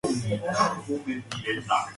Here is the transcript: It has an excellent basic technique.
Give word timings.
It 0.03 0.09
has 0.09 0.31
an 0.31 0.41
excellent 0.79 1.05
basic 1.05 1.29
technique. 1.29 1.63